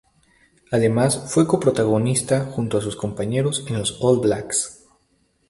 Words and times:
Además 0.71 1.31
fue 1.31 1.45
coprotagonista 1.45 2.45
junto 2.45 2.79
a 2.79 2.81
sus 2.81 2.95
compañeros 2.95 3.63
en 3.67 3.77
los 3.77 3.99
All 4.01 4.19
Blacks. 4.19 4.85